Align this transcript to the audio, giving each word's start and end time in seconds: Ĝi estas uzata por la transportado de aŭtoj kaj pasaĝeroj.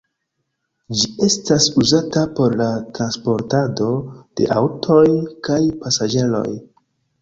Ĝi 1.01 1.09
estas 1.27 1.67
uzata 1.83 2.25
por 2.41 2.57
la 2.63 2.71
transportado 2.97 3.93
de 4.41 4.51
aŭtoj 4.61 5.07
kaj 5.51 5.63
pasaĝeroj. 5.87 6.49